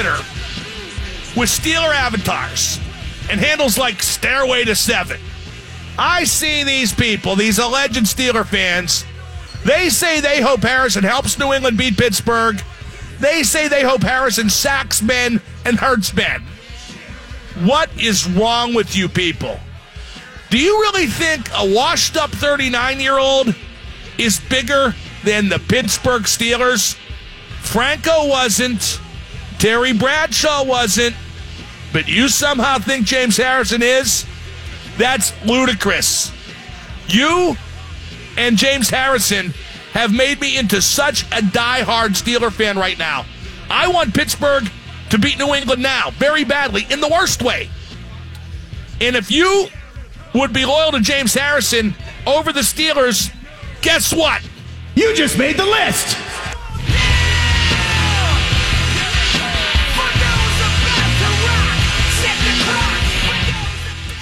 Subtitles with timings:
[0.00, 0.16] Twitter
[1.38, 2.80] with Steeler avatars
[3.30, 5.20] and handles like Stairway to Seven.
[5.98, 9.04] I see these people, these alleged Steeler fans.
[9.66, 12.62] They say they hope Harrison helps New England beat Pittsburgh.
[13.20, 16.44] They say they hope Harrison sacks men and hurts men.
[17.62, 19.60] What is wrong with you people?
[20.48, 23.54] Do you really think a washed up 39 year old
[24.16, 24.94] is bigger
[25.24, 26.94] than the Pittsburgh Steelers?
[27.60, 28.98] Franco wasn't.
[29.60, 31.14] Terry Bradshaw wasn't.
[31.92, 34.24] But you somehow think James Harrison is?
[34.96, 36.32] That's ludicrous.
[37.08, 37.56] You
[38.38, 39.52] and James Harrison
[39.92, 43.26] have made me into such a die-hard Steeler fan right now.
[43.68, 44.70] I want Pittsburgh
[45.10, 47.68] to beat New England now, very badly, in the worst way.
[49.00, 49.66] And if you
[50.34, 51.94] would be loyal to James Harrison
[52.26, 53.34] over the Steelers,
[53.82, 54.40] guess what?
[54.94, 56.16] You just made the list.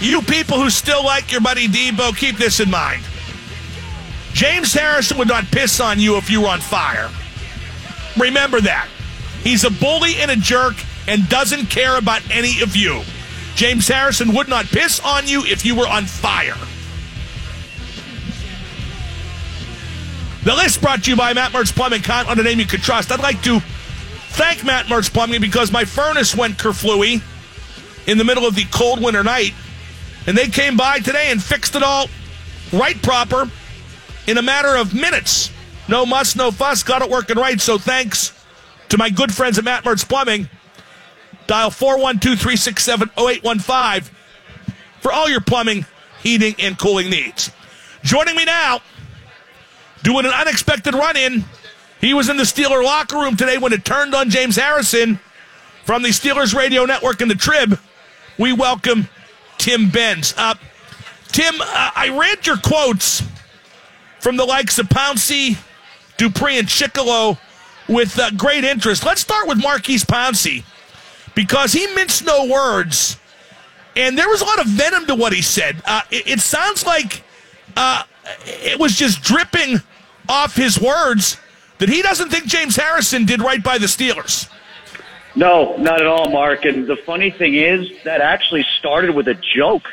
[0.00, 3.02] You people who still like your buddy Deebo, keep this in mind.
[4.32, 7.10] James Harrison would not piss on you if you were on fire.
[8.16, 8.88] Remember that.
[9.42, 10.74] He's a bully and a jerk
[11.08, 13.02] and doesn't care about any of you.
[13.54, 16.54] James Harrison would not piss on you if you were on fire.
[20.44, 22.82] The list brought to you by Matt Mertz Plumbing, count on a name you could
[22.82, 23.10] trust.
[23.10, 23.58] I'd like to
[24.30, 27.20] thank Matt Mertz Plumbing because my furnace went kerflooey
[28.06, 29.52] in the middle of the cold winter night,
[30.28, 32.06] and they came by today and fixed it all
[32.70, 33.50] right proper
[34.26, 35.50] in a matter of minutes.
[35.88, 37.58] No muss, no fuss, got it working right.
[37.58, 38.38] So thanks
[38.90, 40.50] to my good friends at Matt Mertz Plumbing.
[41.46, 44.14] Dial 412 367 0815
[45.00, 45.86] for all your plumbing,
[46.22, 47.50] heating, and cooling needs.
[48.02, 48.80] Joining me now,
[50.02, 51.42] doing an unexpected run in.
[52.02, 55.18] He was in the Steeler locker room today when it turned on James Harrison
[55.86, 57.80] from the Steelers radio network and the Trib.
[58.36, 59.08] We welcome
[59.58, 60.34] Tim Benz.
[60.36, 60.54] Uh,
[61.28, 63.22] Tim, uh, I read your quotes
[64.20, 65.58] from the likes of Pouncey,
[66.16, 67.38] Dupree, and Chickillo
[67.88, 69.04] with uh, great interest.
[69.04, 70.64] Let's start with Maurkice Pouncey
[71.34, 73.18] because he minced no words,
[73.96, 75.82] and there was a lot of venom to what he said.
[75.84, 77.22] Uh, it, it, sounds like
[77.76, 78.02] uh,
[78.44, 79.80] it was just dripping
[80.28, 81.38] off his words
[81.78, 84.48] that he doesn't think James Harrison did right by the Steelers.
[85.38, 86.64] No, not at all, Mark.
[86.64, 89.86] And the funny thing is, that actually started with a joke.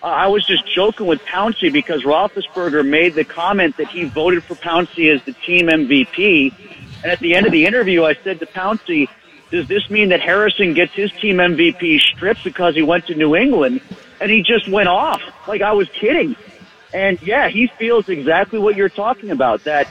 [0.00, 4.54] I was just joking with Pouncey because Roethlisberger made the comment that he voted for
[4.54, 6.54] Pouncey as the team MVP.
[7.02, 9.08] And at the end of the interview, I said to Pouncey,
[9.50, 13.34] does this mean that Harrison gets his team MVP stripped because he went to New
[13.34, 13.80] England?
[14.20, 16.36] And he just went off like I was kidding.
[16.92, 19.64] And yeah, he feels exactly what you're talking about.
[19.64, 19.88] That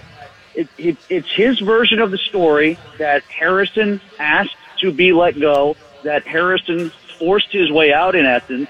[0.56, 5.76] it, it, it's his version of the story that Harrison asked to be let go,
[6.04, 8.70] that Harrison forced his way out in essence,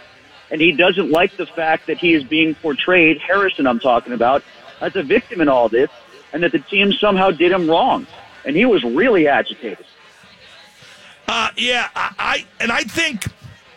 [0.52, 4.44] and he doesn't like the fact that he is being portrayed, Harrison I'm talking about,
[4.82, 5.90] as a victim in all this,
[6.32, 8.08] and that the team somehow did him wrong.
[8.46, 9.86] And he was really agitated.
[11.28, 13.26] Uh, yeah, I, I and I think,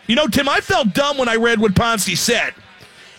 [0.08, 2.52] you know, Tim, I felt dumb when I read what Pouncey said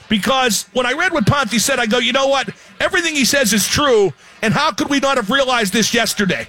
[0.10, 2.50] because when I read what Pouncey said, I go, you know what?
[2.80, 6.48] Everything he says is true, and how could we not have realized this yesterday?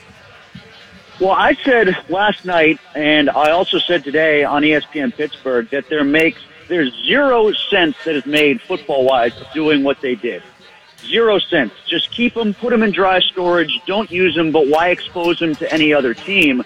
[1.21, 6.05] Well, I said last night, and I also said today on ESPN Pittsburgh that there
[6.05, 10.45] makes there's zero sense that is made football wise doing what they did.
[11.01, 11.73] Zero sense.
[11.89, 15.56] Just keep them, put them in dry storage, don't use them, but why expose them
[15.56, 16.62] to any other team?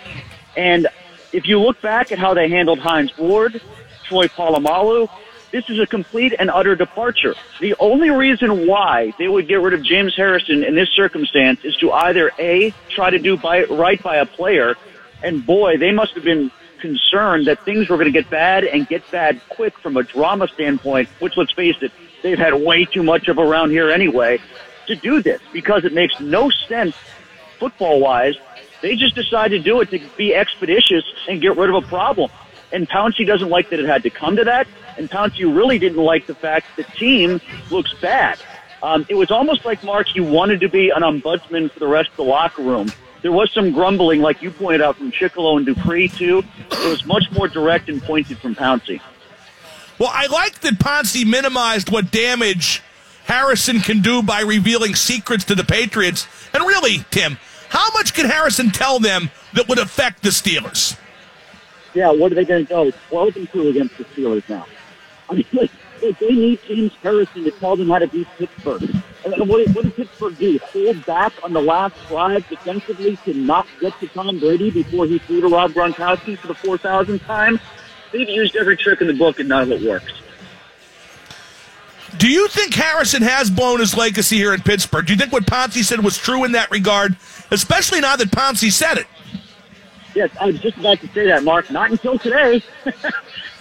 [0.54, 0.86] And
[1.32, 3.58] if you look back at how they handled Hines Ward,
[4.04, 5.08] Troy Polamalu,
[5.52, 7.34] this is a complete and utter departure.
[7.60, 11.76] The only reason why they would get rid of James Harrison in this circumstance is
[11.76, 14.76] to either A, try to do by, right by a player,
[15.22, 16.50] and boy, they must have been
[16.80, 20.48] concerned that things were going to get bad and get bad quick from a drama
[20.48, 24.40] standpoint, which let's face it, they've had way too much of around here anyway,
[24.88, 26.96] to do this because it makes no sense
[27.60, 28.34] football wise
[28.82, 32.30] they just decided to do it to be expeditious and get rid of a problem.
[32.72, 34.66] And Pouncey doesn't like that it had to come to that.
[34.96, 37.40] And Pouncey really didn't like the fact the team
[37.70, 38.38] looks bad.
[38.82, 42.10] Um, it was almost like Mark, you wanted to be an ombudsman for the rest
[42.10, 42.90] of the locker room.
[43.22, 46.42] There was some grumbling, like you pointed out, from Chickillo and Dupree too.
[46.70, 49.00] It was much more direct and pointed from Pouncey.
[49.98, 52.82] Well, I like that Pouncey minimized what damage
[53.24, 56.26] Harrison can do by revealing secrets to the Patriots.
[56.52, 60.98] And really, Tim, how much can Harrison tell them that would affect the Steelers?
[61.94, 64.66] Yeah, what are they going to go 12 and 2 against the Steelers now?
[65.32, 65.70] I mean, like,
[66.02, 68.82] if they need James Harrison to tell them how to beat Pittsburgh,
[69.24, 70.58] and what, what did Pittsburgh do?
[70.58, 75.18] Hold back on the last drive defensively to not get to Tom Brady before he
[75.20, 77.58] threw to Rob Gronkowski for the 4,000th time?
[78.12, 80.12] They've used every trick in the book and none of it works.
[82.18, 85.06] Do you think Harrison has blown his legacy here in Pittsburgh?
[85.06, 87.16] Do you think what Pouncey said was true in that regard,
[87.50, 89.06] especially now that Pouncey said it?
[90.14, 91.70] Yes, I was just about to say that, Mark.
[91.70, 92.62] Not until today.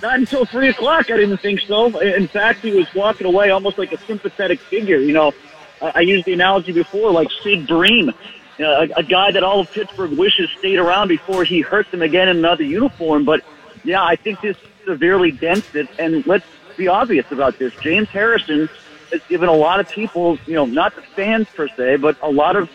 [0.02, 2.00] Not until 3 o'clock, I didn't think so.
[2.00, 4.98] In fact, he was walking away almost like a sympathetic figure.
[4.98, 5.34] You know,
[5.82, 8.12] I used the analogy before, like Sid Bream,
[8.58, 11.90] you know, a, a guy that all of Pittsburgh wishes stayed around before he hurt
[11.92, 13.26] them again in another uniform.
[13.26, 13.44] But,
[13.84, 15.88] yeah, I think this severely dents it.
[16.00, 16.46] And let's
[16.78, 17.74] be obvious about this.
[17.82, 18.70] James Harrison
[19.12, 22.32] has given a lot of people, you know, not the fans per se, but a
[22.32, 22.70] lot of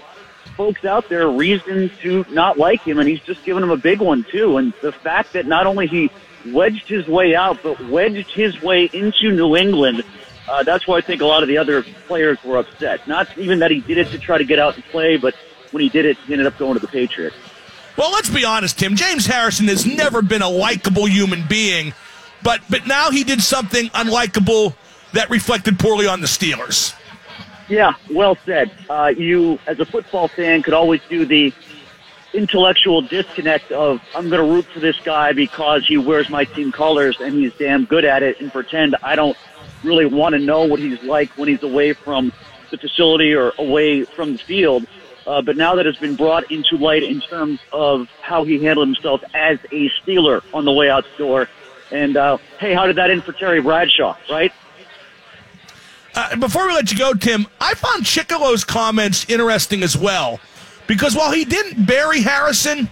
[0.56, 4.00] folks out there reason to not like him, and he's just given him a big
[4.00, 4.56] one too.
[4.56, 6.10] And the fact that not only he
[6.46, 10.02] wedged his way out, but wedged his way into New England.
[10.48, 13.06] Uh, that's why I think a lot of the other players were upset.
[13.06, 15.34] Not even that he did it to try to get out and play, but
[15.72, 17.36] when he did it, he ended up going to the Patriots.
[17.96, 18.94] Well, let's be honest, Tim.
[18.94, 21.94] James Harrison has never been a likable human being,
[22.42, 24.74] but but now he did something unlikable
[25.12, 26.94] that reflected poorly on the Steelers.
[27.68, 28.70] Yeah, well said.
[28.88, 31.52] Uh, you, as a football fan, could always do the
[32.32, 36.70] intellectual disconnect of I'm going to root for this guy because he wears my team
[36.70, 39.36] colors and he's damn good at it, and pretend I don't
[39.82, 42.32] really want to know what he's like when he's away from
[42.70, 44.86] the facility or away from the field.
[45.26, 48.86] Uh, but now that it's been brought into light in terms of how he handled
[48.86, 51.48] himself as a Steeler on the way out the door,
[51.90, 54.52] and uh, hey, how did that end for Terry Bradshaw, right?
[56.16, 60.40] Uh, before we let you go, Tim, I found Chickillo's comments interesting as well.
[60.86, 62.88] Because while he didn't bury Harrison,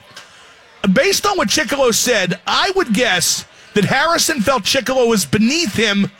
[0.92, 6.10] based on what Chickillo said, I would guess that Harrison felt Chickillo was beneath him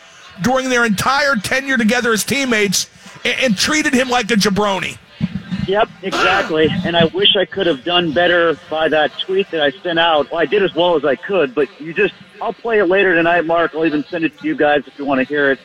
[0.42, 2.88] during their entire tenure together as teammates
[3.24, 4.96] and, and treated him like a jabroni.
[5.68, 6.68] Yep, exactly.
[6.84, 10.30] and I wish I could have done better by that tweet that I sent out.
[10.30, 13.14] Well, I did as well as I could, but you just, I'll play it later
[13.14, 13.74] tonight, Mark.
[13.74, 15.58] I'll even send it to you guys if you want to hear it.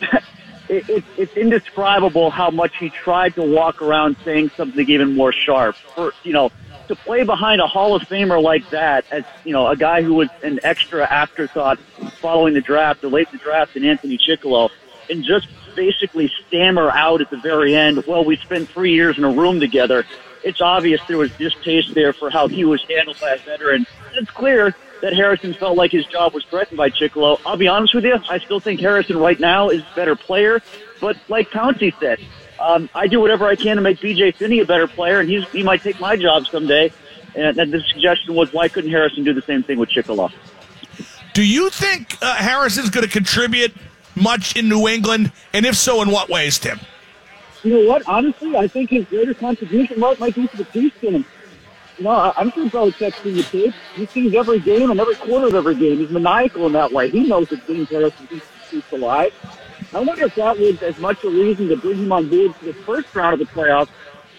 [0.68, 5.32] it, it, it's indescribable how much he tried to walk around saying something even more
[5.32, 5.76] sharp.
[5.76, 6.50] For you know,
[6.88, 10.14] to play behind a Hall of Famer like that, as you know, a guy who
[10.14, 11.78] was an extra afterthought
[12.20, 14.70] following the draft, the late the draft, and Anthony Chickillo,
[15.10, 18.04] and just basically stammer out at the very end.
[18.06, 20.04] Well, we spent three years in a room together.
[20.44, 23.86] It's obvious there was distaste there for how he was handled by a veteran.
[24.08, 27.40] And it's clear that Harrison felt like his job was threatened by Chickillo.
[27.44, 30.60] I'll be honest with you, I still think Harrison right now is a better player.
[31.00, 32.20] But like Pouncey said,
[32.60, 35.48] um, I do whatever I can to make BJ Finney a better player, and he's,
[35.50, 36.92] he might take my job someday.
[37.34, 40.32] And, and the suggestion was, why couldn't Harrison do the same thing with Chickillo?
[41.32, 43.74] Do you think uh, Harrison's going to contribute
[44.14, 45.32] much in New England?
[45.52, 46.78] And if so, in what ways, Tim?
[47.64, 48.06] You know what?
[48.06, 51.24] Honestly, I think his greatest contribution might be to the Chiefs game.
[51.98, 53.74] No, I'm sure Belichick's seen the tape.
[53.96, 55.98] He sees every game and every quarter of every game.
[55.98, 57.08] He's maniacal in that way.
[57.08, 59.32] He knows that James Harrison keeps the Chiefs alive.
[59.94, 62.66] I wonder if that was as much a reason to bring him on board for
[62.66, 63.88] the first round of the playoffs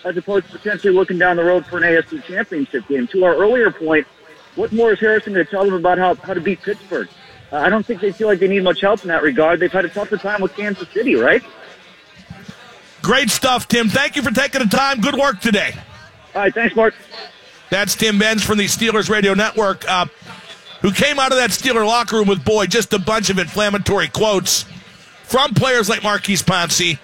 [0.04, 3.08] as opposed to potentially looking down the road for an AFC championship game.
[3.08, 4.06] To our earlier point,
[4.56, 7.10] what more is Harrison going to tell them about how, how to beat Pittsburgh?
[7.52, 9.60] Uh, I don't think they feel like they need much help in that regard.
[9.60, 11.42] They've had a tougher time with Kansas City, right?
[13.06, 13.88] Great stuff, Tim.
[13.88, 15.00] Thank you for taking the time.
[15.00, 15.76] Good work today.
[16.34, 16.96] All right, thanks, Mark.
[17.70, 20.08] That's Tim Benz from the Steelers Radio Network, uh,
[20.82, 24.08] who came out of that Steeler locker room with, boy, just a bunch of inflammatory
[24.08, 24.66] quotes
[25.22, 26.98] from players like Maurkice Pouncey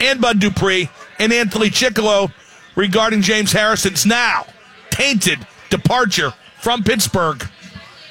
[0.00, 2.32] and Bud Dupree and Anthony Chickillo
[2.74, 4.46] regarding James Harrison's now
[4.90, 7.48] tainted departure from Pittsburgh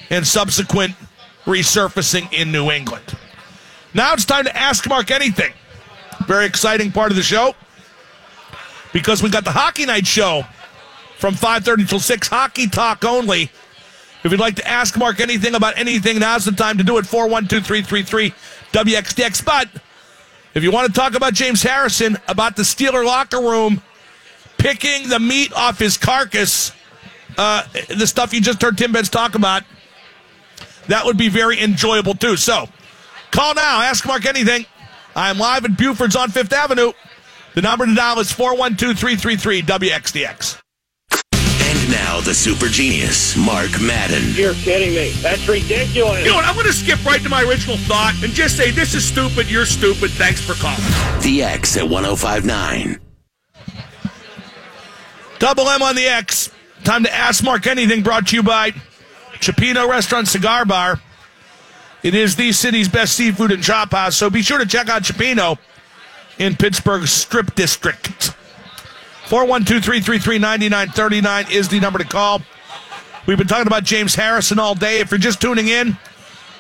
[0.09, 0.93] and subsequent
[1.43, 3.03] resurfacing in New England.
[3.93, 5.51] Now it's time to ask Mark anything.
[6.27, 7.55] Very exciting part of the show
[8.93, 10.45] because we got the Hockey Night Show
[11.17, 13.51] from 5.30 till 6, hockey talk only.
[14.23, 17.03] If you'd like to ask Mark anything about anything, now's the time to do it,
[17.05, 19.43] 412-333-WXDX.
[19.43, 19.67] But
[20.53, 23.81] if you want to talk about James Harrison, about the Steeler locker room,
[24.57, 26.71] picking the meat off his carcass,
[27.37, 29.63] uh, the stuff you just heard Tim Benz talk about,
[30.87, 32.37] that would be very enjoyable too.
[32.37, 32.69] So
[33.31, 34.65] call now, ask Mark anything.
[35.15, 36.91] I'm live at Buford's on Fifth Avenue.
[37.53, 40.60] The number to dial is 412 333 WXDX.
[41.41, 44.34] And now the super genius, Mark Madden.
[44.34, 45.12] You're kidding me.
[45.22, 46.24] That's ridiculous.
[46.24, 46.46] You know what?
[46.46, 49.50] I'm going to skip right to my original thought and just say this is stupid.
[49.51, 50.10] You're stupid.
[50.12, 50.82] Thanks for calling.
[51.22, 53.00] The X at 1059.
[55.38, 56.50] Double M on the X.
[56.84, 58.72] Time to ask Mark anything brought to you by
[59.34, 61.00] Cioppino Restaurant Cigar Bar.
[62.03, 65.03] It is the city's best seafood and chop house, so be sure to check out
[65.03, 65.57] Cioppino
[66.38, 68.36] in Pittsburgh's Strip District.
[69.27, 72.41] 412-333-9939 is the number to call.
[73.25, 75.00] We've been talking about James Harrison all day.
[75.00, 75.98] If you're just tuning in,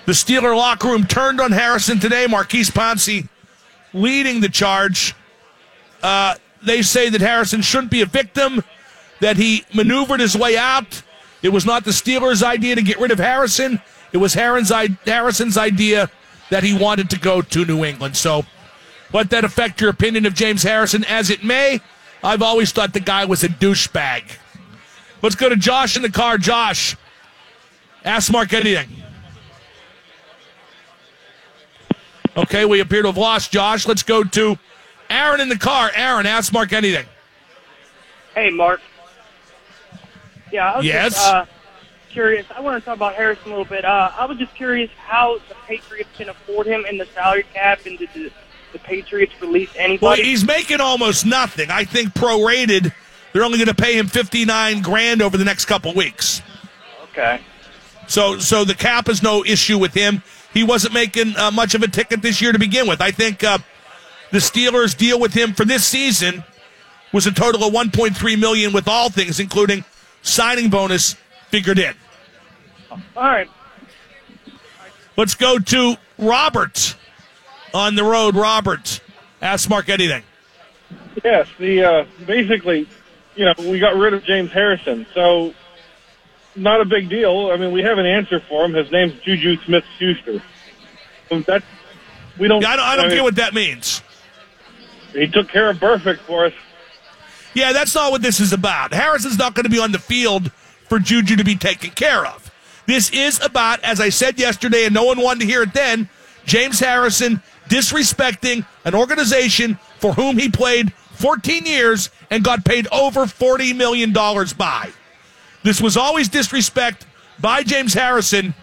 [0.05, 2.25] the Steeler locker room turned on Harrison today.
[2.25, 3.27] Maurkice Pouncey
[3.93, 5.13] leading the charge.
[6.01, 6.35] Uh,
[6.65, 8.63] they say that Harrison shouldn't be a victim,
[9.19, 11.03] that he maneuvered his way out.
[11.41, 13.81] It was not the Steelers' idea to get rid of Harrison.
[14.13, 16.09] It was Harrison's idea
[16.49, 18.15] that he wanted to go to New England.
[18.15, 18.45] So
[19.11, 21.81] let that affect your opinion of James Harrison as it may.
[22.23, 24.37] I've always thought the guy was a douchebag.
[25.21, 26.37] Let's go to Josh in the car.
[26.37, 26.95] Josh,
[28.05, 28.87] ask Mark anything.
[32.35, 33.87] Okay, we appear to have lost Josh.
[33.87, 34.57] Let's go to
[35.09, 35.91] Aaron in the car.
[35.95, 37.05] Aaron, ask Mark anything.
[38.35, 38.81] Hey, Mark.
[40.51, 41.13] Yeah, I was yes.
[41.13, 41.45] just, uh,
[42.13, 42.45] curious.
[42.55, 43.83] I want to talk about Harrison a little bit.
[43.83, 47.79] Uh, I was just curious how the Patriots can afford him in the salary cap,
[47.85, 48.31] and did the,
[48.71, 50.21] the Patriots release anybody?
[50.21, 51.71] Well, he's making almost nothing.
[51.71, 52.93] I think prorated,
[53.33, 56.41] they're only going to pay him fifty nine grand over the next couple weeks.
[57.11, 57.41] Okay.
[58.07, 60.23] So, so the cap is no issue with him.
[60.53, 63.01] He wasn't making uh, much of a ticket this year to begin with.
[63.01, 63.57] I think uh,
[64.31, 66.43] the Steelers' deal with him for this season
[67.11, 69.83] was a total of 1.3 million with all things, including
[70.21, 71.15] signing bonus
[71.49, 71.93] figured in.
[73.15, 73.49] All right.
[75.15, 76.95] Let's go to Robert
[77.73, 78.35] on the road.
[78.35, 78.99] Robert,
[79.41, 80.23] ask Mark anything.
[81.23, 82.87] Yes, the uh, basically,
[83.35, 85.53] you know, we got rid of James Harrison, so
[86.55, 87.51] not a big deal.
[87.51, 88.73] I mean, we have an answer for him.
[88.73, 90.41] His name's Juju Smith-Schuster.
[91.47, 91.63] That
[92.37, 92.61] we don't.
[92.61, 94.01] Yeah, I don't, I don't I mean, get what that means.
[95.13, 96.53] He took care of Burfict for us.
[97.53, 98.93] Yeah, that's not what this is about.
[98.93, 100.51] Harrison's not going to be on the field
[100.89, 102.42] for Juju to be taken care of.
[102.85, 106.09] This is about, as I said yesterday, and no one wanted to hear it then,
[106.45, 113.25] James Harrison disrespecting an organization for whom he played 14 years and got paid over
[113.25, 114.91] $40 million by.
[115.63, 117.05] This was always disrespect
[117.39, 118.53] by James Harrison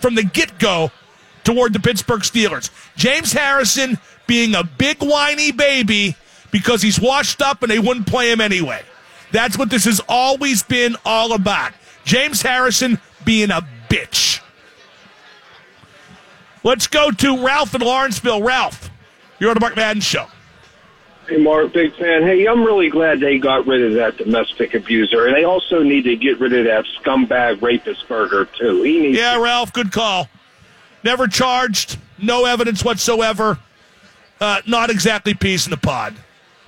[0.00, 0.90] from the get go
[1.44, 2.70] toward the Pittsburgh Steelers.
[2.96, 6.16] James Harrison being a big whiny baby
[6.50, 8.82] because he's washed up and they wouldn't play him anyway.
[9.30, 11.72] That's what this has always been all about.
[12.04, 14.40] James Harrison being a bitch.
[16.64, 18.42] Let's go to Ralph in Lawrenceville.
[18.42, 18.90] Ralph,
[19.38, 20.26] you're on the Mark Madden Show.
[21.28, 22.22] Hey, Mark, big fan.
[22.22, 26.02] Hey, I'm really glad they got rid of that domestic abuser, and they also need
[26.02, 28.82] to get rid of that scumbag rapist burger too.
[28.82, 29.18] He needs.
[29.18, 30.28] Yeah, Ralph, good call.
[31.04, 33.58] Never charged, no evidence whatsoever.
[34.40, 36.16] Uh, not exactly peace in the pod.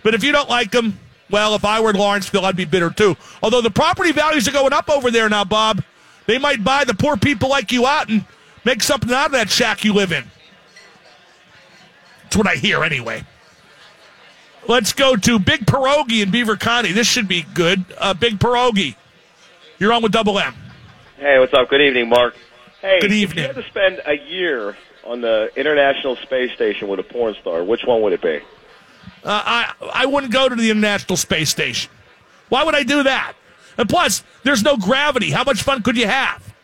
[0.04, 0.98] But if you don't like him,
[1.30, 3.16] well, if I were in Lawrenceville, I'd be bitter too.
[3.42, 5.82] Although the property values are going up over there now, Bob.
[6.26, 8.24] They might buy the poor people like you out and
[8.64, 10.24] make something out of that shack you live in.
[12.24, 13.24] That's what I hear anyway.
[14.66, 16.92] Let's go to Big Pierogi in Beaver County.
[16.92, 17.84] This should be good.
[17.98, 18.96] Uh, Big Pierogi,
[19.78, 20.54] you're on with Double M.
[21.18, 21.68] Hey, what's up?
[21.68, 22.34] Good evening, Mark.
[22.80, 23.22] Hey, Good evening.
[23.22, 23.42] If evening.
[23.42, 27.62] you had to spend a year on the International Space Station with a porn star,
[27.62, 28.36] which one would it be?
[29.22, 31.90] Uh, I I wouldn't go to the International Space Station.
[32.48, 33.34] Why would I do that?
[33.76, 35.30] And plus, there's no gravity.
[35.30, 36.54] How much fun could you have?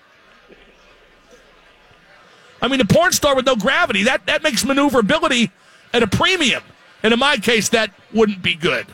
[2.63, 5.51] I mean, a porn star with no gravity that that makes maneuverability
[5.93, 6.63] at a premium.
[7.03, 8.87] And in my case, that wouldn't be good.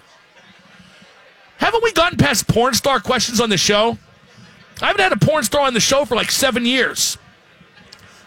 [1.58, 3.99] Haven't we gotten past porn star questions on the show?
[4.80, 7.18] I haven't had a porn star on the show for like seven years.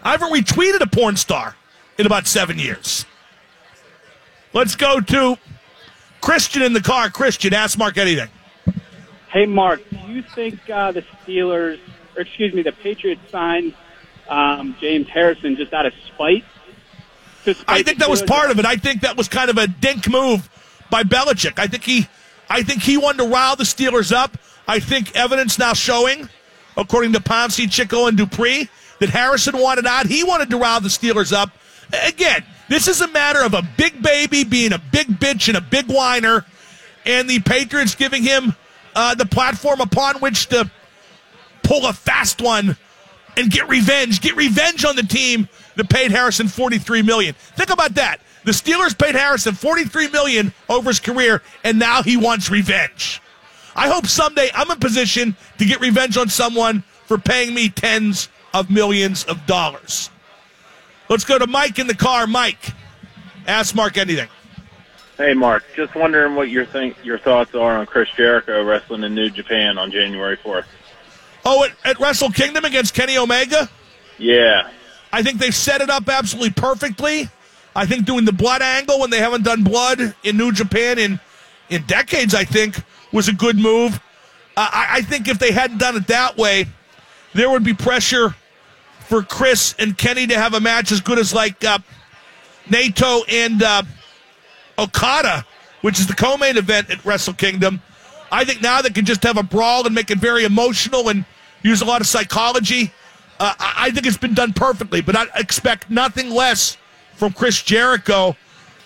[0.03, 1.55] I haven't retweeted a porn star
[1.97, 3.05] in about seven years.
[4.53, 5.37] Let's go to
[6.21, 7.09] Christian in the car.
[7.09, 8.29] Christian, ask Mark anything.
[9.31, 11.79] Hey, Mark, do you think uh, the Steelers,
[12.15, 13.75] or excuse me, the Patriots signed
[14.27, 16.43] um, James Harrison just out of spite?
[17.67, 18.65] I think that was part of it.
[18.65, 20.49] I think that was kind of a dink move
[20.89, 21.59] by Belichick.
[21.59, 22.07] I think he,
[22.49, 24.35] I think he wanted to rile the Steelers up.
[24.67, 26.27] I think evidence now showing,
[26.75, 28.67] according to Pouncey, Chico, and Dupree,
[28.99, 30.07] that Harrison wanted out.
[30.07, 31.51] He wanted to rile the Steelers up.
[32.07, 35.61] Again, this is a matter of a big baby being a big bitch and a
[35.61, 36.45] big whiner,
[37.05, 38.55] and the Patriots giving him
[38.99, 40.69] uh, the platform upon which to
[41.63, 42.75] pull a fast one
[43.37, 44.19] and get revenge.
[44.19, 47.33] Get revenge on the team that paid Harrison 43 million.
[47.33, 48.19] Think about that.
[48.43, 53.21] The Steelers paid Harrison 43 million over his career, and now he wants revenge.
[53.73, 58.27] I hope someday I'm in position to get revenge on someone for paying me tens
[58.53, 60.09] of millions of dollars.
[61.07, 62.27] Let's go to Mike in the car.
[62.27, 62.73] Mike,
[63.47, 64.27] ask Mark anything.
[65.19, 65.65] Hey, Mark.
[65.75, 69.77] Just wondering what your think your thoughts are on Chris Jericho wrestling in New Japan
[69.77, 70.65] on January fourth.
[71.43, 73.69] Oh, at, at Wrestle Kingdom against Kenny Omega?
[74.17, 74.69] Yeah.
[75.11, 77.27] I think they've set it up absolutely perfectly.
[77.75, 81.19] I think doing the blood angle when they haven't done blood in New Japan in
[81.69, 83.95] in decades, I think, was a good move.
[84.55, 86.65] Uh, I, I think if they hadn't done it that way,
[87.33, 88.35] there would be pressure
[89.01, 91.79] for Chris and Kenny to have a match as good as like uh,
[92.69, 93.83] Naito and uh,
[94.79, 95.45] Okada,
[95.81, 97.81] which is the co-main event at Wrestle Kingdom.
[98.31, 101.25] I think now they can just have a brawl and make it very emotional and
[101.63, 102.91] use a lot of psychology.
[103.39, 106.77] Uh, I think it's been done perfectly, but I expect nothing less
[107.15, 108.35] from Chris Jericho,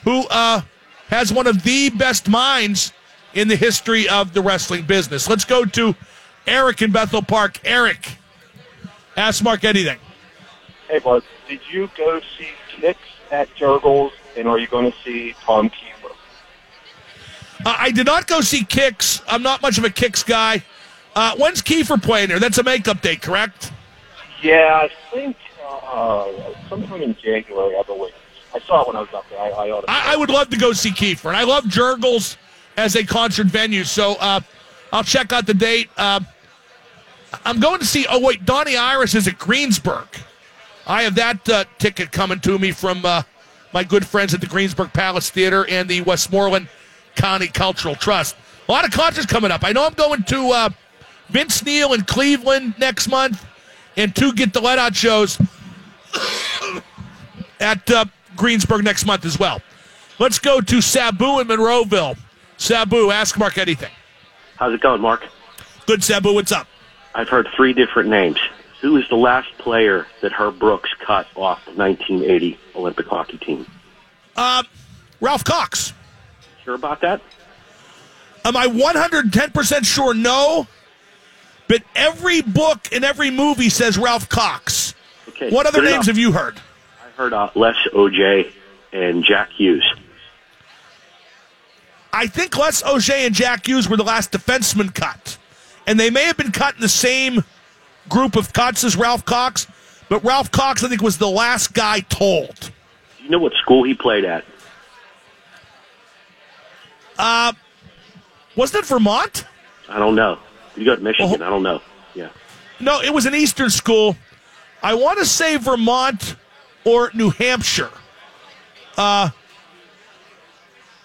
[0.04, 0.62] who uh,
[1.08, 2.94] has one of the best minds
[3.34, 5.28] in the history of the wrestling business.
[5.28, 5.96] Let's go to
[6.48, 7.60] Eric in Bethel Park.
[7.64, 8.18] Eric,
[9.18, 9.98] ask Mark anything.
[10.88, 12.96] Hey, Mark, did you go see Kix
[13.32, 16.12] at Jergel's, and are you going to see Tom Keifer?
[17.66, 19.22] Uh, I did not go see Kix.
[19.28, 20.64] I'm not much of a Kix guy.
[21.16, 22.40] Uh, when's Keifer playing there?
[22.40, 23.72] That's a makeup date, correct?
[24.42, 26.32] Yeah, I think uh,
[26.70, 28.14] sometime in January, I believe.
[28.54, 29.40] I saw it when I was up there.
[29.40, 29.90] I, I ought to.
[29.90, 32.38] I, I would love to go see Keifer, and I love Jergel's
[32.78, 33.84] as a concert venue.
[33.84, 34.42] So uh,
[34.92, 35.90] I'll check out the date.
[35.98, 36.20] Uh,
[37.46, 38.06] I'm going to see.
[38.10, 40.08] Oh wait, Donnie Iris is at Greensburg.
[40.86, 43.24] I have that uh, ticket coming to me from uh,
[43.74, 46.68] my good friends at the Greensburg Palace Theater and the Westmoreland
[47.16, 48.36] County Cultural Trust.
[48.68, 49.64] A lot of concerts coming up.
[49.64, 50.70] I know I'm going to uh,
[51.30, 53.46] Vince Neil in Cleveland next month,
[53.98, 55.40] and two Get the Led Out shows
[57.60, 59.62] at uh, Greensburg next month as well.
[60.20, 62.18] Let's go to Sabu in Monroeville.
[62.58, 63.92] Sabu, ask Mark anything.
[64.58, 65.28] How's it going, Mark?
[65.86, 66.34] Good, Sabu.
[66.34, 66.68] What's up?
[67.16, 68.38] I've heard three different names.
[68.84, 73.66] Who is the last player that Herb Brooks cut off the 1980 Olympic hockey team?
[74.36, 74.62] Uh,
[75.22, 75.94] Ralph Cox.
[76.66, 77.22] Sure about that?
[78.44, 80.14] Am I 110% sure?
[80.14, 80.68] No.
[81.70, 84.96] But every book and every movie says Ralph Cox.
[85.30, 85.50] Okay.
[85.50, 86.06] What other names enough.
[86.08, 86.60] have you heard?
[87.02, 88.52] I heard uh, Les Auge
[88.92, 89.90] and Jack Hughes.
[92.12, 95.38] I think Les Auge and Jack Hughes were the last defenseman cut.
[95.88, 97.46] And they may have been cut in the same
[98.10, 99.68] group of cuts Ralph Cox,
[100.10, 102.72] but Ralph Cox, I think, was the last guy told.
[103.22, 104.44] You know what school he played at?
[107.18, 107.54] Uh,
[108.56, 109.46] wasn't it Vermont?
[109.88, 110.40] I don't know.
[110.76, 111.42] You go to Michigan?
[111.42, 111.82] I don't know.
[112.16, 112.30] Yeah.
[112.80, 114.16] No, it was an Eastern school.
[114.82, 116.36] I want to say Vermont
[116.84, 117.92] or New Hampshire.
[118.98, 119.30] Uh,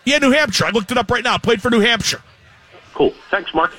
[0.05, 0.65] yeah, New Hampshire.
[0.65, 1.39] I looked it up right now.
[1.39, 2.23] Played for New Hampshire.
[2.95, 3.15] Cool.
[3.31, 3.73] Thanks, Mark.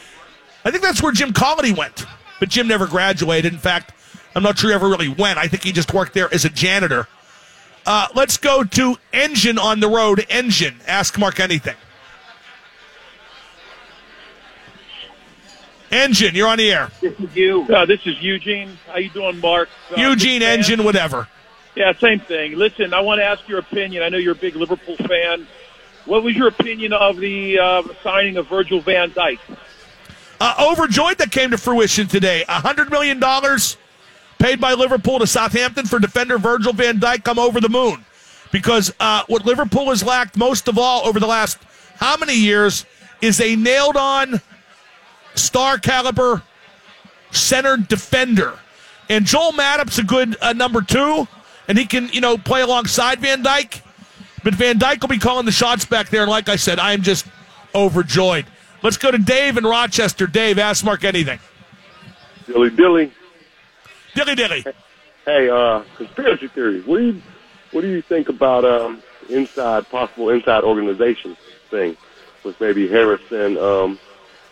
[0.64, 2.06] I think that's where Jim Colony went,
[2.40, 3.54] but Jim never graduated.
[3.54, 3.94] In fact,
[4.36, 5.38] I'm not sure he ever really went.
[5.38, 7.08] I think he just worked there as a janitor.
[7.86, 10.26] Uh, let's go to Engine on the road.
[10.30, 10.80] Engine.
[10.88, 11.76] Ask Mark anything.
[15.92, 16.92] Engine, you're on the air.
[17.02, 17.64] This is you.
[17.64, 18.78] Uh, this is Eugene.
[18.88, 19.70] How you doing, Mark?
[19.92, 20.44] Uh, Eugene.
[20.44, 21.28] Engine, whatever.
[21.76, 22.56] Yeah, same thing.
[22.58, 24.04] Listen, I want to ask your opinion.
[24.04, 25.48] I know you're a big Liverpool fan.
[26.06, 29.40] What was your opinion of the uh, signing of Virgil van Dijk?
[30.40, 32.46] Uh, overjoyed that came to fruition today.
[32.48, 33.20] $100 million
[34.38, 37.28] paid by Liverpool to Southampton for defender Virgil van Dijk.
[37.28, 38.06] I'm over the moon.
[38.52, 41.60] Because uh, what Liverpool has lacked most of all over the last
[41.98, 42.86] how many years
[43.22, 44.42] is a nailed on
[45.36, 46.42] star caliber
[47.32, 48.58] centered defender.
[49.10, 51.28] And Joel Matip's a good uh, number two,
[51.68, 53.82] and he can, you know, play alongside Van Dijk.
[54.44, 56.22] But Van Dijk will be calling the shots back there.
[56.22, 57.28] And like I said, I am just
[57.76, 58.46] overjoyed.
[58.82, 60.28] Let's go to Dave in Rochester.
[60.28, 61.40] Dave, ask Mark anything.
[62.46, 63.12] Dilly dilly.
[64.16, 64.66] Dilly dilly.
[65.26, 66.86] Hey, uh, conspiracy theories.
[66.86, 67.22] What do you
[67.72, 71.38] what do you think about um inside possible inside organization
[71.70, 71.96] thing
[72.44, 74.00] with maybe Harrison um,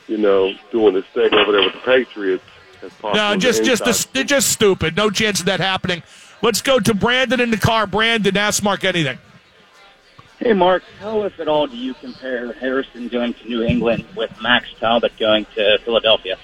[0.08, 2.44] you know, doing this thing over there with the Patriots
[2.82, 4.96] as possible No, just just the, just stupid.
[4.96, 6.04] No chance of that happening.
[6.42, 7.88] Let's go to Brandon in the car.
[7.88, 9.18] Brandon, ask Mark anything.
[10.40, 14.32] Hey, Mark, how, if at all, do you compare Harrison going to New England with
[14.40, 16.38] Max Talbot going to Philadelphia?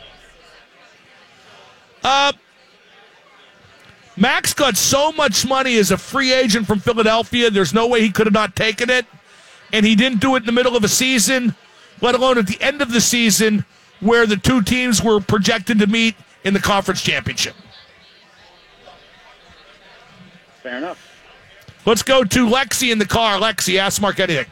[2.03, 2.33] Uh,
[4.17, 7.51] Max got so much money as a free agent from Philadelphia.
[7.51, 9.05] There's no way he could have not taken it.
[9.71, 11.55] And he didn't do it in the middle of a season,
[12.01, 13.63] let alone at the end of the season
[13.99, 17.55] where the two teams were projected to meet in the conference championship.
[20.61, 21.02] Fair enough.
[21.85, 23.39] Let's go to Lexi in the car.
[23.39, 24.45] Lexi, ask Mark anything.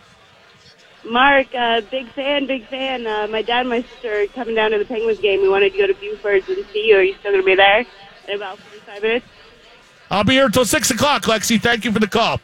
[1.06, 3.08] Mark, uh, big fan, big fan.
[3.08, 5.42] Uh, my dad and my sister are coming down to the Penguins game.
[5.42, 6.98] We wanted to go to Buford's and see you.
[6.98, 7.86] Are you still going to be there
[8.28, 9.26] in about 45 minutes?
[10.12, 11.60] I'll be here until 6 o'clock, Lexi.
[11.60, 12.40] Thank you for the call.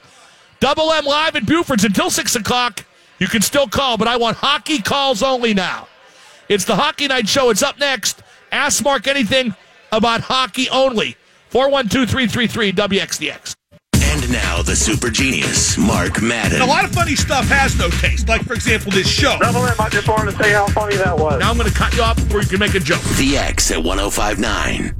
[0.59, 2.85] Double M live at Buford's until 6 o'clock.
[3.19, 5.87] You can still call, but I want hockey calls only now.
[6.49, 7.49] It's the Hockey Night Show.
[7.49, 8.23] It's up next.
[8.51, 9.53] Ask Mark anything
[9.91, 11.17] about hockey only.
[11.49, 13.56] 412 333 WXDX.
[14.27, 16.61] And now the super genius, Mark Madden.
[16.61, 18.27] A lot of funny stuff has no taste.
[18.27, 19.37] Like, for example, this show.
[19.39, 21.39] Double M, I just wanted to say how funny that was.
[21.39, 23.01] Now I'm going to cut you off before you can make a joke.
[23.15, 24.95] The X at 1059.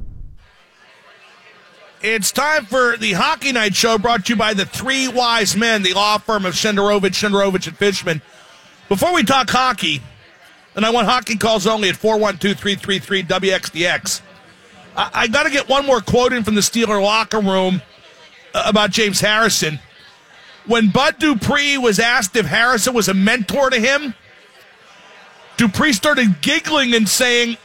[2.02, 5.84] It's time for the Hockey Night Show brought to you by the Three Wise Men,
[5.84, 8.22] the law firm of Shenderovich, Shenderovich, and Fishman.
[8.88, 10.02] Before we talk hockey,
[10.74, 14.22] and I want hockey calls only at 412 333 WXDX,
[14.96, 17.82] I, I got to get one more quote in from the Steeler locker room
[18.66, 19.80] about James Harrison.
[20.66, 24.14] When Bud Dupree was asked if Harrison was a mentor to him,
[25.56, 27.58] Dupree started giggling and saying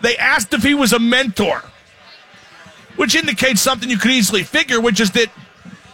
[0.00, 1.62] they asked if he was a mentor
[2.96, 5.28] which indicates something you could easily figure, which is that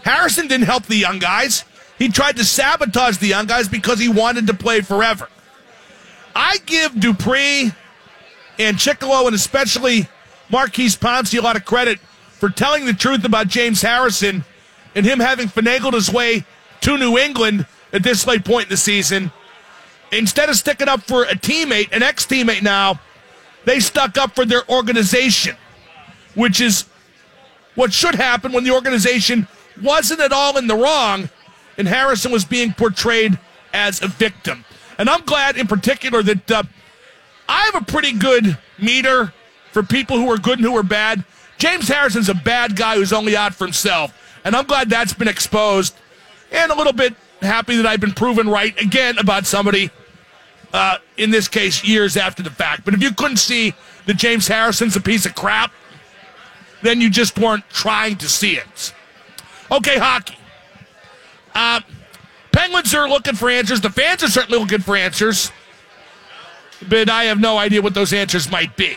[0.04, 1.64] Harrison didn't help the young guys.
[1.98, 5.28] He tried to sabotage the young guys because he wanted to play forever.
[6.34, 7.72] I give Dupree
[8.58, 10.08] and Chickillo and especially
[10.50, 11.98] Maurkice Pouncey a lot of credit
[12.38, 14.44] for telling the truth about James Harrison
[14.94, 16.44] and him having finagled his way
[16.80, 19.30] to New England at this late point in the season.
[20.12, 23.00] Instead of sticking up for a teammate, an ex teammate now,
[23.64, 25.56] they stuck up for their organization
[26.38, 26.84] which is
[27.74, 29.48] what should happen when the organization
[29.82, 31.28] wasn't at all in the wrong
[31.76, 33.38] and Harrison was being portrayed
[33.74, 34.64] as a victim.
[34.98, 36.62] And I'm glad in particular that uh,
[37.48, 39.32] I have a pretty good meter
[39.72, 41.24] for people who are good and who are bad.
[41.58, 44.14] James Harrison's a bad guy who's only out for himself.
[44.44, 45.94] And I'm glad that's been exposed
[46.50, 49.90] and a little bit happy that I've been proven right again about somebody,
[50.72, 52.84] uh, in this case, years after the fact.
[52.84, 53.74] But if you couldn't see
[54.06, 55.72] that James Harrison's a piece of crap,
[56.82, 58.94] then you just weren't trying to see it.
[59.70, 60.36] Okay, hockey.
[61.54, 61.80] Uh,
[62.52, 63.80] Penguins are looking for answers.
[63.80, 65.50] The fans are certainly looking for answers.
[66.88, 68.96] But I have no idea what those answers might be.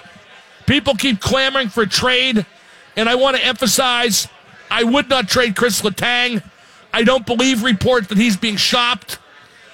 [0.66, 2.46] People keep clamoring for trade,
[2.96, 4.28] and I want to emphasize
[4.70, 6.44] I would not trade Chris Letang.
[6.94, 9.20] I don't believe reports that he's being shopped.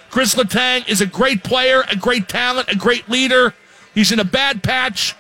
[0.10, 3.54] Chris Letang is a great player, a great talent, a great leader.
[3.94, 5.16] He's in a bad patch,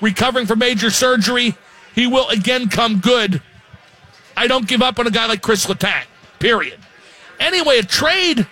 [0.00, 1.56] recovering from major surgery
[1.94, 3.42] he will again come good.
[4.36, 6.04] I don't give up on a guy like Chris Letang,
[6.38, 6.78] period.
[7.38, 8.46] Anyway, a trade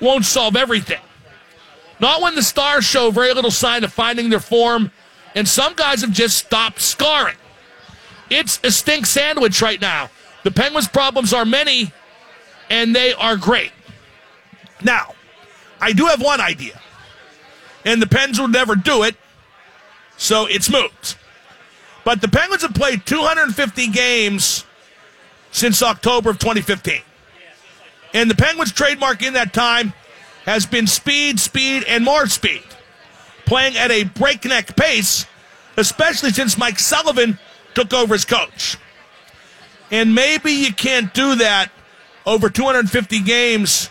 [0.00, 1.00] won't solve everything.
[2.00, 4.90] Not when the stars show very little sign of finding their form,
[5.34, 7.36] and some guys have just stopped scoring.
[8.28, 10.10] It's a stink sandwich right now.
[10.44, 11.92] The Penguins' problems are many,
[12.68, 13.72] and they are great.
[14.82, 15.14] Now,
[15.80, 16.80] I do have one idea,
[17.84, 19.16] and the Pens will never do it,
[20.16, 21.16] so it's moot.
[22.04, 24.64] But the Penguins have played 250 games
[25.50, 27.02] since October of 2015.
[28.14, 29.92] And the Penguins' trademark in that time
[30.44, 32.64] has been speed, speed, and more speed,
[33.50, 35.26] playing at a breakneck pace,
[35.76, 37.36] especially since Mike Sullivan
[37.74, 38.78] took over as coach.
[39.90, 41.72] And maybe you can't do that
[42.24, 43.90] over 250 games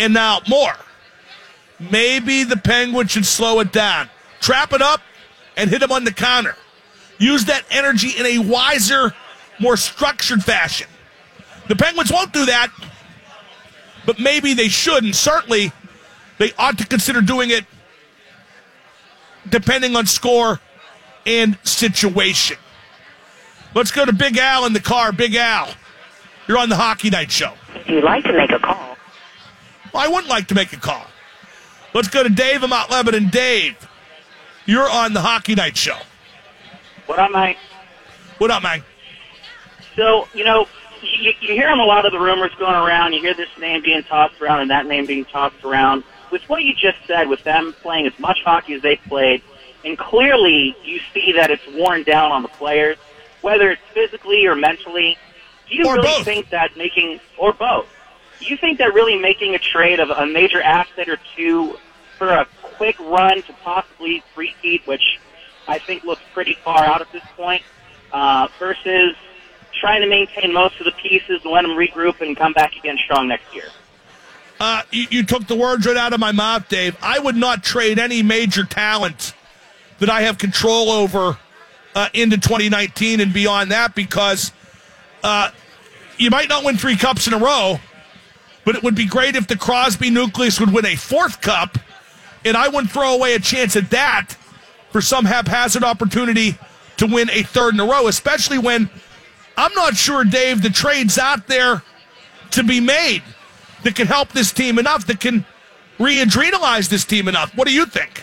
[0.00, 0.74] and now more.
[1.78, 4.10] Maybe the Penguins should slow it down,
[4.40, 5.00] trap it up,
[5.56, 6.56] and hit them on the counter.
[7.18, 9.14] Use that energy in a wiser,
[9.60, 10.88] more structured fashion.
[11.68, 12.72] The Penguins won't do that,
[14.04, 15.70] but maybe they should, and certainly
[16.38, 17.66] they ought to consider doing it
[19.48, 20.60] depending on score
[21.26, 22.56] and situation.
[23.74, 25.12] Let's go to Big Al in the car.
[25.12, 25.68] Big Al,
[26.46, 27.52] you're on the Hockey Night Show.
[27.74, 28.96] If you'd like to make a call.
[29.92, 31.06] Well, I wouldn't like to make a call.
[31.92, 33.28] Let's go to Dave in Mount Lebanon.
[33.28, 33.76] Dave,
[34.66, 35.96] you're on the Hockey Night Show.
[37.06, 37.56] What up, Mike?
[38.38, 38.82] What up, Mike?
[39.94, 40.66] So, you know,
[41.02, 43.12] you, you hear a lot of the rumors going around.
[43.12, 46.02] You hear this name being tossed around and that name being tossed around.
[46.34, 49.40] With what you just said, with them playing as much hockey as they played,
[49.84, 52.96] and clearly you see that it's worn down on the players,
[53.40, 55.16] whether it's physically or mentally.
[55.70, 56.24] Do you Or really both.
[56.24, 57.86] think that making, or both,
[58.40, 61.78] do you think that really making a trade of a major asset or two
[62.18, 65.20] for a quick run to possibly repeat, which
[65.68, 67.62] I think looks pretty far out at this point,
[68.12, 69.14] uh, versus
[69.80, 72.98] trying to maintain most of the pieces and let them regroup and come back again
[73.04, 73.68] strong next year?
[74.60, 76.96] Uh, you, you took the words right out of my mouth, Dave.
[77.02, 79.34] I would not trade any major talent
[79.98, 81.38] that I have control over
[81.94, 84.52] uh, into 2019 and beyond that because
[85.22, 85.50] uh,
[86.18, 87.80] you might not win three cups in a row,
[88.64, 91.78] but it would be great if the Crosby nucleus would win a fourth cup,
[92.44, 94.36] and I wouldn't throw away a chance at that
[94.90, 96.56] for some haphazard opportunity
[96.98, 98.88] to win a third in a row, especially when
[99.56, 101.82] I'm not sure, Dave, the trade's out there
[102.52, 103.22] to be made
[103.84, 105.44] that can help this team enough, that can
[105.98, 107.56] re-adrenalize this team enough.
[107.56, 108.22] What do you think?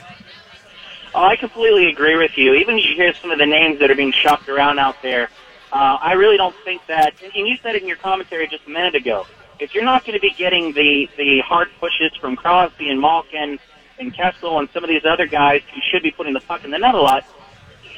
[1.13, 2.53] Oh, I completely agree with you.
[2.53, 5.29] Even you hear some of the names that are being shopped around out there.
[5.73, 8.69] Uh, I really don't think that, and you said it in your commentary just a
[8.69, 9.25] minute ago.
[9.59, 13.59] If you're not going to be getting the the hard pushes from Crosby and Malkin
[13.99, 16.71] and Kessel and some of these other guys who should be putting the puck in
[16.71, 17.25] the net a lot,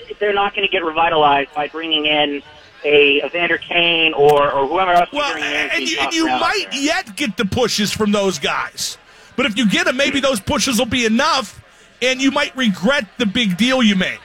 [0.10, 2.44] if they're not going to get revitalized by bringing in
[2.86, 5.70] a Evander Kane or, or whoever else Well, you're bringing in.
[5.72, 6.42] and you, and you round.
[6.42, 8.98] might yet get the pushes from those guys.
[9.36, 11.62] But if you get them, maybe those pushes will be enough,
[12.02, 14.20] and you might regret the big deal you made.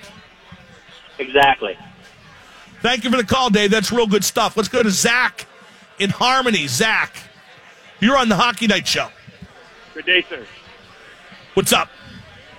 [1.18, 1.76] Exactly.
[2.82, 3.70] Thank you for the call, Dave.
[3.70, 4.56] That's real good stuff.
[4.56, 5.46] Let's go to Zach
[5.98, 6.66] in Harmony.
[6.68, 7.16] Zach,
[8.00, 9.08] you're on the Hockey Night Show.
[9.94, 10.46] Good day, sir.
[11.54, 11.88] What's up?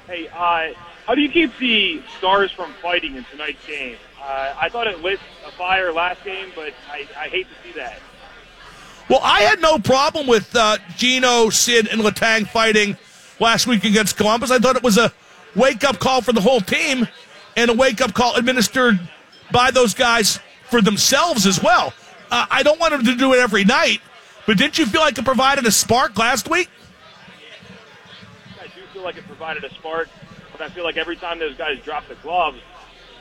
[0.08, 0.74] Hey, uh,
[1.06, 3.96] how do you keep the stars from fighting in tonight's game?
[4.30, 7.76] Uh, I thought it lit a fire last game, but I, I hate to see
[7.80, 8.00] that.
[9.10, 12.96] Well, I had no problem with uh, Gino, Sid, and Letang fighting
[13.40, 14.52] last week against Columbus.
[14.52, 15.12] I thought it was a
[15.56, 17.08] wake up call for the whole team
[17.58, 19.00] and a wake up call administered
[19.52, 20.40] by those guys
[20.70, 21.92] for themselves as well.
[22.30, 24.00] Uh, I don't want them to do it every night,
[24.46, 26.70] but didn't you feel like it provided a spark last week?
[28.62, 30.08] I do feel like it provided a spark,
[30.52, 32.60] but I feel like every time those guys drop the gloves,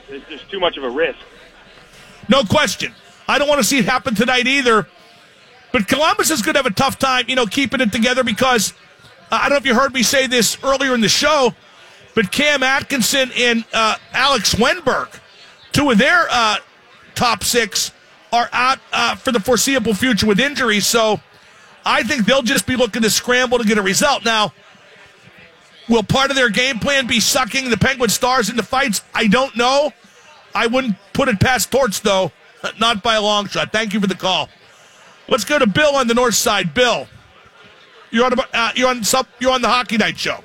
[0.09, 1.19] there's just too much of a risk.
[2.29, 2.95] No question.
[3.27, 4.87] I don't want to see it happen tonight either.
[5.73, 8.73] But Columbus is going to have a tough time, you know, keeping it together because
[9.31, 11.55] uh, I don't know if you heard me say this earlier in the show,
[12.15, 15.21] but Cam Atkinson and uh, Alex Wennberg,
[15.73, 16.57] two of their uh,
[17.15, 17.93] top six,
[18.33, 20.87] are out uh, for the foreseeable future with injuries.
[20.87, 21.21] So
[21.85, 24.25] I think they'll just be looking to scramble to get a result.
[24.25, 24.53] Now,
[25.89, 29.03] will part of their game plan be sucking the Penguin Stars into fights?
[29.15, 29.93] I don't know.
[30.55, 32.33] I wouldn't put it past Torts, though.
[32.79, 33.73] Not by a long shot.
[33.73, 34.49] Thank you for the call.
[35.29, 36.75] Let's go to Bill on the north side.
[36.75, 37.07] Bill,
[38.11, 40.43] you're on uh, you're on sub, you're on the Hockey Night Show.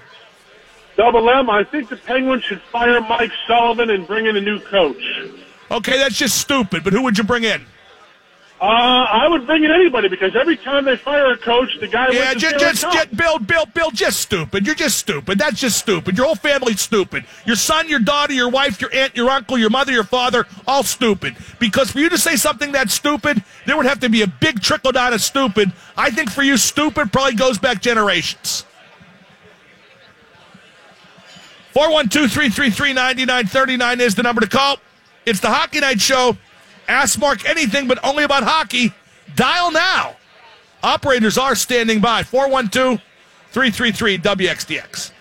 [0.97, 4.59] Double M, I think the Penguins should fire Mike Sullivan and bring in a new
[4.59, 5.01] coach.
[5.71, 6.83] Okay, that's just stupid.
[6.83, 7.65] But who would you bring in?
[8.61, 12.11] Uh, I would bring in anybody because every time they fire a coach, the guy
[12.11, 14.65] Yeah, just, just, just Bill, Bill, Bill, just stupid.
[14.65, 15.37] You're just stupid.
[15.37, 16.15] That's just stupid.
[16.15, 17.25] Your whole family's stupid.
[17.45, 20.83] Your son, your daughter, your wife, your aunt, your uncle, your mother, your father, all
[20.83, 21.35] stupid.
[21.59, 24.61] Because for you to say something that's stupid, there would have to be a big
[24.61, 25.73] trickle down of stupid.
[25.97, 28.63] I think for you, stupid probably goes back generations.
[31.73, 34.77] 412 333 9939 is the number to call.
[35.25, 36.37] It's the Hockey Night Show.
[36.87, 38.93] Ask Mark anything, but only about hockey.
[39.35, 40.15] Dial now.
[40.83, 42.23] Operators are standing by.
[42.23, 42.99] 412
[43.51, 45.11] 333 WXDX.